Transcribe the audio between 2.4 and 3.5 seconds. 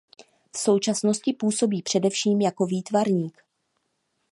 jako výtvarník.